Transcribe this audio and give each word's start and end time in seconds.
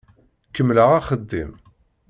Kemmleɣ 0.55 0.89
axeddim. 0.99 1.51